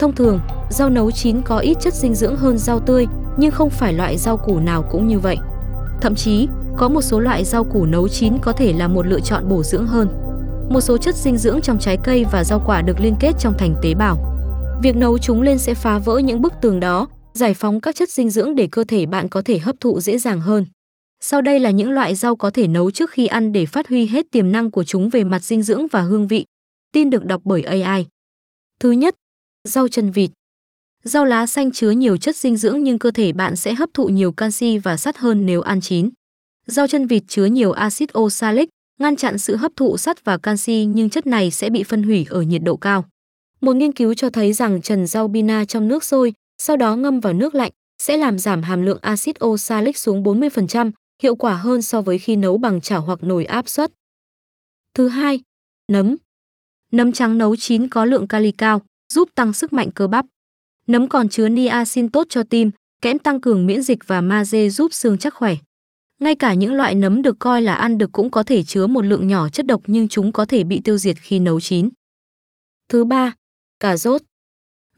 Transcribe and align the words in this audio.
Thông 0.00 0.14
thường, 0.14 0.40
rau 0.70 0.90
nấu 0.90 1.10
chín 1.10 1.42
có 1.42 1.58
ít 1.58 1.76
chất 1.80 1.94
dinh 1.94 2.14
dưỡng 2.14 2.36
hơn 2.36 2.58
rau 2.58 2.80
tươi, 2.80 3.06
nhưng 3.36 3.50
không 3.50 3.70
phải 3.70 3.92
loại 3.92 4.18
rau 4.18 4.36
củ 4.36 4.60
nào 4.60 4.88
cũng 4.90 5.08
như 5.08 5.18
vậy. 5.18 5.36
Thậm 6.00 6.14
chí, 6.14 6.48
có 6.76 6.88
một 6.88 7.02
số 7.02 7.20
loại 7.20 7.44
rau 7.44 7.64
củ 7.64 7.86
nấu 7.86 8.08
chín 8.08 8.38
có 8.42 8.52
thể 8.52 8.72
là 8.72 8.88
một 8.88 9.06
lựa 9.06 9.20
chọn 9.20 9.48
bổ 9.48 9.62
dưỡng 9.62 9.86
hơn. 9.86 10.08
Một 10.70 10.80
số 10.80 10.98
chất 10.98 11.16
dinh 11.16 11.36
dưỡng 11.36 11.60
trong 11.60 11.78
trái 11.78 11.98
cây 12.04 12.24
và 12.32 12.44
rau 12.44 12.62
quả 12.66 12.82
được 12.82 13.00
liên 13.00 13.14
kết 13.20 13.32
trong 13.38 13.54
thành 13.58 13.74
tế 13.82 13.94
bào. 13.94 14.16
Việc 14.82 14.96
nấu 14.96 15.18
chúng 15.18 15.42
lên 15.42 15.58
sẽ 15.58 15.74
phá 15.74 15.98
vỡ 15.98 16.18
những 16.18 16.42
bức 16.42 16.52
tường 16.62 16.80
đó, 16.80 17.08
giải 17.32 17.54
phóng 17.54 17.80
các 17.80 17.94
chất 17.94 18.10
dinh 18.10 18.30
dưỡng 18.30 18.54
để 18.54 18.68
cơ 18.72 18.84
thể 18.84 19.06
bạn 19.06 19.28
có 19.28 19.42
thể 19.44 19.58
hấp 19.58 19.76
thụ 19.80 20.00
dễ 20.00 20.18
dàng 20.18 20.40
hơn. 20.40 20.66
Sau 21.20 21.42
đây 21.42 21.60
là 21.60 21.70
những 21.70 21.90
loại 21.90 22.14
rau 22.14 22.36
có 22.36 22.50
thể 22.50 22.66
nấu 22.66 22.90
trước 22.90 23.10
khi 23.10 23.26
ăn 23.26 23.52
để 23.52 23.66
phát 23.66 23.88
huy 23.88 24.06
hết 24.06 24.26
tiềm 24.32 24.52
năng 24.52 24.70
của 24.70 24.84
chúng 24.84 25.08
về 25.08 25.24
mặt 25.24 25.44
dinh 25.44 25.62
dưỡng 25.62 25.86
và 25.92 26.00
hương 26.00 26.26
vị. 26.26 26.44
Tin 26.92 27.10
được 27.10 27.24
đọc 27.24 27.40
bởi 27.44 27.62
AI. 27.62 28.06
Thứ 28.80 28.90
nhất, 28.90 29.14
rau 29.68 29.88
chân 29.88 30.10
vịt. 30.10 30.30
Rau 31.04 31.24
lá 31.24 31.46
xanh 31.46 31.72
chứa 31.72 31.90
nhiều 31.90 32.16
chất 32.16 32.36
dinh 32.36 32.56
dưỡng 32.56 32.82
nhưng 32.82 32.98
cơ 32.98 33.10
thể 33.10 33.32
bạn 33.32 33.56
sẽ 33.56 33.74
hấp 33.74 33.90
thụ 33.94 34.08
nhiều 34.08 34.32
canxi 34.32 34.78
và 34.78 34.96
sắt 34.96 35.16
hơn 35.18 35.46
nếu 35.46 35.60
ăn 35.60 35.80
chín. 35.80 36.10
Rau 36.66 36.86
chân 36.86 37.06
vịt 37.06 37.22
chứa 37.28 37.44
nhiều 37.44 37.72
axit 37.72 38.18
oxalic, 38.18 38.68
ngăn 39.00 39.16
chặn 39.16 39.38
sự 39.38 39.56
hấp 39.56 39.72
thụ 39.76 39.96
sắt 39.96 40.24
và 40.24 40.38
canxi 40.38 40.84
nhưng 40.84 41.10
chất 41.10 41.26
này 41.26 41.50
sẽ 41.50 41.70
bị 41.70 41.82
phân 41.82 42.02
hủy 42.02 42.26
ở 42.30 42.42
nhiệt 42.42 42.62
độ 42.64 42.76
cao. 42.76 43.04
Một 43.60 43.76
nghiên 43.76 43.92
cứu 43.92 44.14
cho 44.14 44.30
thấy 44.30 44.52
rằng 44.52 44.82
trần 44.82 45.06
rau 45.06 45.28
bina 45.28 45.64
trong 45.64 45.88
nước 45.88 46.04
sôi, 46.04 46.32
sau 46.62 46.76
đó 46.76 46.96
ngâm 46.96 47.20
vào 47.20 47.32
nước 47.32 47.54
lạnh, 47.54 47.72
sẽ 48.02 48.16
làm 48.16 48.38
giảm 48.38 48.62
hàm 48.62 48.82
lượng 48.82 48.98
axit 49.02 49.44
oxalic 49.44 49.98
xuống 49.98 50.22
40%, 50.22 50.90
hiệu 51.22 51.36
quả 51.36 51.54
hơn 51.54 51.82
so 51.82 52.02
với 52.02 52.18
khi 52.18 52.36
nấu 52.36 52.58
bằng 52.58 52.80
chảo 52.80 53.00
hoặc 53.00 53.22
nồi 53.22 53.44
áp 53.44 53.68
suất. 53.68 53.92
Thứ 54.94 55.08
hai, 55.08 55.40
nấm. 55.92 56.16
Nấm 56.92 57.12
trắng 57.12 57.38
nấu 57.38 57.56
chín 57.56 57.88
có 57.88 58.04
lượng 58.04 58.28
kali 58.28 58.52
cao, 58.52 58.82
giúp 59.12 59.28
tăng 59.34 59.52
sức 59.52 59.72
mạnh 59.72 59.90
cơ 59.94 60.06
bắp. 60.06 60.26
Nấm 60.86 61.08
còn 61.08 61.28
chứa 61.28 61.48
niacin 61.48 62.08
tốt 62.08 62.26
cho 62.30 62.42
tim, 62.42 62.70
kẽm 63.02 63.18
tăng 63.18 63.40
cường 63.40 63.66
miễn 63.66 63.82
dịch 63.82 63.98
và 64.06 64.20
magie 64.20 64.68
giúp 64.68 64.94
xương 64.94 65.18
chắc 65.18 65.34
khỏe. 65.34 65.56
Ngay 66.20 66.34
cả 66.34 66.54
những 66.54 66.74
loại 66.74 66.94
nấm 66.94 67.22
được 67.22 67.36
coi 67.38 67.62
là 67.62 67.74
ăn 67.74 67.98
được 67.98 68.12
cũng 68.12 68.30
có 68.30 68.42
thể 68.42 68.62
chứa 68.62 68.86
một 68.86 69.04
lượng 69.04 69.26
nhỏ 69.26 69.48
chất 69.48 69.66
độc 69.66 69.82
nhưng 69.86 70.08
chúng 70.08 70.32
có 70.32 70.44
thể 70.44 70.64
bị 70.64 70.80
tiêu 70.84 70.98
diệt 70.98 71.16
khi 71.20 71.38
nấu 71.38 71.60
chín. 71.60 71.88
Thứ 72.88 73.04
ba, 73.04 73.34
cà 73.80 73.96
rốt. 73.96 74.22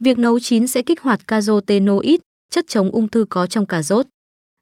Việc 0.00 0.18
nấu 0.18 0.40
chín 0.40 0.66
sẽ 0.66 0.82
kích 0.82 1.00
hoạt 1.00 1.28
carotenoid, 1.28 2.20
chất 2.50 2.64
chống 2.68 2.90
ung 2.90 3.08
thư 3.08 3.26
có 3.30 3.46
trong 3.46 3.66
cà 3.66 3.82
rốt. 3.82 4.06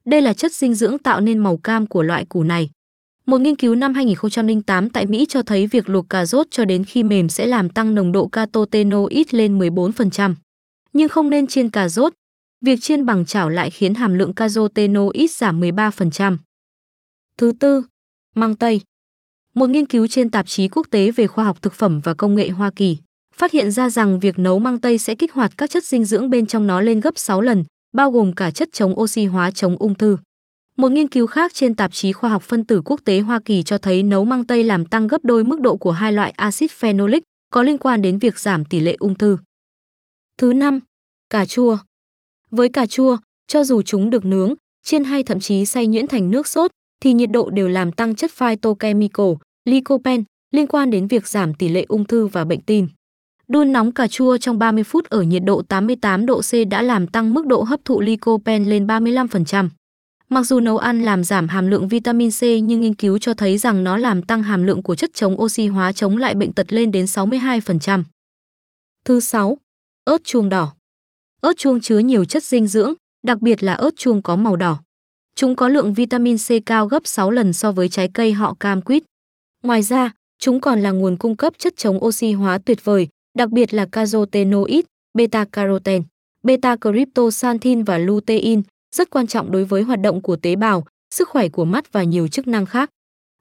Đây 0.05 0.23
là 0.23 0.35
chất 0.35 0.53
dinh 0.53 0.75
dưỡng 0.75 0.99
tạo 0.99 1.21
nên 1.21 1.39
màu 1.39 1.57
cam 1.57 1.87
của 1.87 2.03
loại 2.03 2.25
củ 2.25 2.43
này. 2.43 2.71
Một 3.31 3.41
nghiên 3.41 3.57
cứu 3.57 3.75
năm 3.75 3.95
2008 3.95 4.91
tại 4.91 5.07
Mỹ 5.07 5.27
cho 5.29 5.43
thấy 5.43 5.67
việc 5.67 5.89
luộc 5.89 6.09
cà 6.11 6.27
rốt 6.27 6.47
cho 6.51 6.65
đến 6.65 6.85
khi 6.85 7.03
mềm 7.03 7.29
sẽ 7.29 7.47
làm 7.47 7.69
tăng 7.69 7.95
nồng 7.95 8.13
độ 8.13 8.29
carotenoid 8.29 9.27
lên 9.31 9.59
14%. 9.59 10.35
Nhưng 10.93 11.09
không 11.09 11.31
nên 11.31 11.47
chiên 11.47 11.71
cà 11.71 11.89
rốt. 11.89 12.13
Việc 12.65 12.81
chiên 12.81 13.07
bằng 13.07 13.27
chảo 13.27 13.49
lại 13.49 13.71
khiến 13.71 13.95
hàm 13.95 14.15
lượng 14.15 14.35
carotenoid 14.35 15.31
giảm 15.31 15.61
13%. 15.61 16.37
Thứ 17.37 17.53
tư, 17.61 17.83
măng 18.35 18.57
tây. 18.57 18.81
Một 19.55 19.71
nghiên 19.71 19.87
cứu 19.87 20.07
trên 20.07 20.31
tạp 20.31 20.47
chí 20.47 20.69
quốc 20.69 20.87
tế 20.91 21.11
về 21.11 21.27
khoa 21.27 21.45
học 21.45 21.63
thực 21.63 21.75
phẩm 21.75 22.01
và 22.01 22.15
công 22.15 22.35
nghệ 22.35 22.49
Hoa 22.49 22.71
Kỳ 22.77 22.99
phát 23.35 23.53
hiện 23.53 23.71
ra 23.71 23.91
rằng 23.91 24.21
việc 24.21 24.39
nấu 24.39 24.59
măng 24.59 24.81
tây 24.81 24.99
sẽ 24.99 25.15
kích 25.15 25.33
hoạt 25.33 25.53
các 25.59 25.71
chất 25.71 25.85
dinh 25.85 26.05
dưỡng 26.05 26.31
bên 26.31 26.47
trong 26.47 26.67
nó 26.67 26.81
lên 26.81 27.01
gấp 27.01 27.19
6 27.19 27.41
lần, 27.41 27.65
bao 27.93 28.11
gồm 28.11 28.33
cả 28.33 28.51
chất 28.51 28.69
chống 28.73 29.01
oxy 29.01 29.25
hóa 29.25 29.51
chống 29.51 29.77
ung 29.77 29.95
thư. 29.95 30.17
Một 30.77 30.93
nghiên 30.93 31.09
cứu 31.09 31.27
khác 31.27 31.55
trên 31.55 31.75
tạp 31.75 31.93
chí 31.93 32.13
khoa 32.13 32.31
học 32.31 32.43
phân 32.43 32.65
tử 32.65 32.83
quốc 32.85 33.01
tế 33.05 33.21
Hoa 33.21 33.41
Kỳ 33.45 33.63
cho 33.63 33.79
thấy 33.79 34.03
nấu 34.03 34.25
măng 34.25 34.45
tây 34.45 34.65
làm 34.65 34.85
tăng 34.85 35.07
gấp 35.07 35.25
đôi 35.25 35.45
mức 35.45 35.61
độ 35.61 35.77
của 35.77 35.93
hai 35.93 36.13
loại 36.13 36.31
axit 36.31 36.71
phenolic 36.71 37.23
có 37.51 37.63
liên 37.63 37.79
quan 37.79 38.03
đến 38.03 38.19
việc 38.19 38.39
giảm 38.39 38.65
tỷ 38.65 38.81
lệ 38.81 38.97
ung 38.99 39.15
thư. 39.15 39.39
Thứ 40.39 40.53
năm, 40.53 40.81
cà 41.31 41.47
chua. 41.47 41.79
Với 42.51 42.69
cà 42.69 42.87
chua, 42.87 43.17
cho 43.47 43.65
dù 43.65 43.83
chúng 43.83 44.11
được 44.11 44.25
nướng, 44.25 44.55
chiên 44.83 45.05
hay 45.05 45.23
thậm 45.23 45.41
chí 45.41 45.67
xay 45.67 45.87
nhuyễn 45.87 46.07
thành 46.07 46.31
nước 46.31 46.47
sốt, 46.47 46.71
thì 47.01 47.13
nhiệt 47.13 47.31
độ 47.31 47.51
đều 47.51 47.69
làm 47.69 47.93
tăng 47.93 48.15
chất 48.15 48.31
phytochemical, 48.31 49.33
lycopene, 49.65 50.23
liên 50.51 50.67
quan 50.67 50.91
đến 50.91 51.07
việc 51.07 51.29
giảm 51.29 51.55
tỷ 51.55 51.69
lệ 51.69 51.85
ung 51.89 52.05
thư 52.05 52.27
và 52.27 52.45
bệnh 52.45 52.61
tim. 52.61 52.89
Đun 53.49 53.73
nóng 53.73 53.93
cà 53.93 54.07
chua 54.07 54.37
trong 54.37 54.59
30 54.59 54.85
phút 54.85 55.05
ở 55.05 55.23
nhiệt 55.23 55.43
độ 55.45 55.63
88 55.63 56.27
độ 56.27 56.41
C 56.41 56.69
đã 56.71 56.83
làm 56.83 57.07
tăng 57.07 57.35
mức 57.35 57.47
độ 57.47 57.63
hấp 57.63 57.81
thụ 57.85 58.01
lycopene 58.01 58.65
lên 58.65 58.87
35%. 58.87 59.69
Mặc 60.33 60.43
dù 60.43 60.61
nấu 60.61 60.79
ăn 60.79 61.03
làm 61.03 61.25
giảm 61.25 61.49
hàm 61.49 61.67
lượng 61.67 61.89
vitamin 61.89 62.31
C 62.31 62.43
nhưng 62.43 62.81
nghiên 62.81 62.95
cứu 62.95 63.19
cho 63.19 63.35
thấy 63.35 63.59
rằng 63.59 63.85
nó 63.85 63.97
làm 63.97 64.23
tăng 64.23 64.43
hàm 64.43 64.63
lượng 64.63 64.83
của 64.83 64.95
chất 64.95 65.11
chống 65.15 65.41
oxy 65.41 65.67
hóa 65.67 65.93
chống 65.93 66.17
lại 66.17 66.35
bệnh 66.35 66.53
tật 66.53 66.73
lên 66.73 66.93
đến 66.93 67.05
62%. 67.05 68.05
Thứ 69.05 69.21
6. 69.21 69.59
Ớt 70.05 70.25
chuông 70.25 70.49
đỏ. 70.49 70.75
Ớt 71.41 71.53
chuông 71.57 71.81
chứa 71.81 71.99
nhiều 71.99 72.25
chất 72.25 72.45
dinh 72.45 72.67
dưỡng, 72.67 72.95
đặc 73.27 73.41
biệt 73.41 73.63
là 73.63 73.73
ớt 73.73 73.91
chuông 73.97 74.23
có 74.23 74.37
màu 74.37 74.57
đỏ. 74.57 74.83
Chúng 75.35 75.57
có 75.57 75.69
lượng 75.69 75.95
vitamin 75.95 76.37
C 76.39 76.67
cao 76.67 76.87
gấp 76.87 77.03
6 77.05 77.31
lần 77.31 77.53
so 77.53 77.73
với 77.73 77.89
trái 77.89 78.09
cây 78.15 78.33
họ 78.33 78.55
cam 78.61 78.83
quýt. 78.83 79.03
Ngoài 79.63 79.83
ra, 79.83 80.13
chúng 80.39 80.61
còn 80.61 80.81
là 80.81 80.91
nguồn 80.91 81.17
cung 81.17 81.37
cấp 81.37 81.53
chất 81.59 81.77
chống 81.77 82.05
oxy 82.05 82.33
hóa 82.33 82.59
tuyệt 82.59 82.85
vời, 82.85 83.09
đặc 83.39 83.51
biệt 83.51 83.75
là 83.75 83.87
carotenoid, 83.93 84.85
beta-carotene, 85.19 86.03
beta-cryptosanthin 86.43 87.85
và 87.85 87.99
lutein, 87.99 88.63
rất 88.95 89.11
quan 89.11 89.27
trọng 89.27 89.51
đối 89.51 89.65
với 89.65 89.83
hoạt 89.83 90.01
động 90.01 90.23
của 90.23 90.37
tế 90.37 90.57
bào, 90.57 90.85
sức 91.15 91.29
khỏe 91.29 91.49
của 91.49 91.65
mắt 91.65 91.93
và 91.93 92.03
nhiều 92.03 92.29
chức 92.29 92.49
năng 92.49 92.67
khác. 92.67 92.91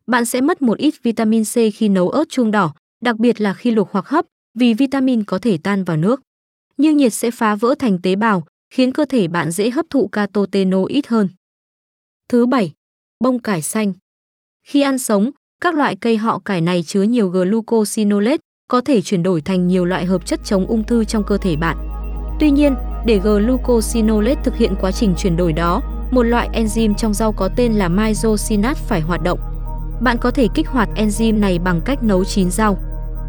Bạn 0.07 0.25
sẽ 0.25 0.41
mất 0.41 0.61
một 0.61 0.77
ít 0.77 0.93
vitamin 1.03 1.43
C 1.43 1.55
khi 1.73 1.89
nấu 1.89 2.09
ớt 2.09 2.29
chuông 2.29 2.51
đỏ, 2.51 2.73
đặc 3.03 3.17
biệt 3.17 3.41
là 3.41 3.53
khi 3.53 3.71
luộc 3.71 3.91
hoặc 3.91 4.07
hấp, 4.07 4.25
vì 4.59 4.73
vitamin 4.73 5.23
có 5.23 5.39
thể 5.39 5.57
tan 5.57 5.83
vào 5.83 5.97
nước. 5.97 6.21
Nhưng 6.77 6.97
nhiệt 6.97 7.13
sẽ 7.13 7.31
phá 7.31 7.55
vỡ 7.55 7.75
thành 7.79 7.99
tế 8.03 8.15
bào, 8.15 8.43
khiến 8.73 8.91
cơ 8.91 9.05
thể 9.05 9.27
bạn 9.27 9.51
dễ 9.51 9.69
hấp 9.69 9.85
thụ 9.89 10.07
carotenoid 10.07 11.05
hơn. 11.07 11.29
Thứ 12.29 12.45
bảy, 12.45 12.71
bông 13.19 13.39
cải 13.39 13.61
xanh. 13.61 13.93
Khi 14.67 14.81
ăn 14.81 14.99
sống, 14.99 15.31
các 15.61 15.75
loại 15.75 15.95
cây 15.95 16.17
họ 16.17 16.39
cải 16.39 16.61
này 16.61 16.83
chứa 16.83 17.03
nhiều 17.03 17.29
glucosinolate, 17.29 18.41
có 18.67 18.81
thể 18.81 19.01
chuyển 19.01 19.23
đổi 19.23 19.41
thành 19.41 19.67
nhiều 19.67 19.85
loại 19.85 20.05
hợp 20.05 20.25
chất 20.25 20.39
chống 20.43 20.65
ung 20.65 20.83
thư 20.83 21.03
trong 21.03 21.23
cơ 21.27 21.37
thể 21.37 21.55
bạn. 21.55 21.77
Tuy 22.39 22.51
nhiên, 22.51 22.75
để 23.05 23.19
glucosinolate 23.19 24.41
thực 24.43 24.55
hiện 24.55 24.75
quá 24.81 24.91
trình 24.91 25.13
chuyển 25.17 25.37
đổi 25.37 25.53
đó, 25.53 25.81
một 26.11 26.23
loại 26.23 26.49
enzyme 26.53 26.93
trong 26.93 27.13
rau 27.13 27.31
có 27.31 27.49
tên 27.55 27.73
là 27.73 27.87
mysosinate 27.87 28.79
phải 28.87 29.01
hoạt 29.01 29.23
động. 29.23 29.39
Bạn 30.01 30.17
có 30.17 30.31
thể 30.31 30.47
kích 30.53 30.67
hoạt 30.67 30.89
enzyme 30.95 31.39
này 31.39 31.59
bằng 31.59 31.81
cách 31.81 32.03
nấu 32.03 32.25
chín 32.25 32.51
rau. 32.51 32.77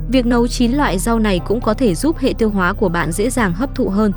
Việc 0.09 0.27
nấu 0.27 0.49
chín 0.49 0.73
loại 0.73 0.99
rau 0.99 1.19
này 1.19 1.41
cũng 1.47 1.61
có 1.61 1.75
thể 1.75 1.95
giúp 1.95 2.19
hệ 2.19 2.33
tiêu 2.39 2.51
hóa 2.51 2.73
của 2.73 2.89
bạn 2.89 3.13
dễ 3.13 3.31
dàng 3.31 3.53
hấp 3.53 3.75
thụ 3.75 3.89
hơn. 3.89 4.13